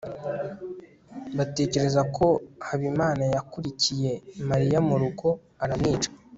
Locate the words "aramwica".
5.65-6.09